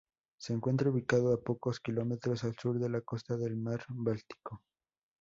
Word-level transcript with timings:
Se 0.39 0.51
encuentra 0.51 0.89
ubicado 0.89 1.31
a 1.31 1.43
pocos 1.43 1.79
kilómetros 1.79 2.43
al 2.43 2.55
sur 2.55 2.79
de 2.79 2.89
la 2.89 3.01
costa 3.01 3.37
del 3.37 3.55
mar 3.55 3.83
Báltico. 3.87 4.63